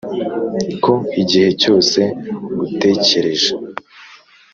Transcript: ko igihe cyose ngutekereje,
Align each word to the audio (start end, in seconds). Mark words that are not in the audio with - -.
ko 0.83 0.93
igihe 1.21 1.49
cyose 1.61 1.99
ngutekereje, 2.51 3.51